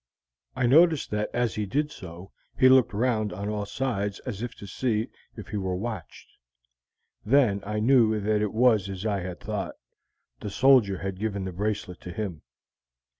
I 0.55 0.65
noticed 0.65 1.11
that 1.11 1.29
as 1.31 1.53
he 1.53 1.67
did 1.67 1.91
so 1.91 2.31
he 2.57 2.69
looked 2.69 2.91
round 2.91 3.31
on 3.31 3.49
all 3.49 3.67
sides 3.67 4.17
as 4.21 4.41
if 4.41 4.55
to 4.55 4.65
see 4.65 5.09
if 5.35 5.49
he 5.49 5.57
were 5.57 5.75
watched. 5.75 6.27
Then 7.23 7.61
I 7.63 7.79
knew 7.81 8.19
that 8.19 8.41
it 8.41 8.51
was 8.51 8.89
as 8.89 9.05
I 9.05 9.19
had 9.19 9.39
thought: 9.39 9.75
the 10.39 10.49
soldier 10.49 10.97
had 10.97 11.19
given 11.19 11.45
the 11.45 11.51
bracelet 11.51 12.01
to 12.01 12.11
him. 12.11 12.41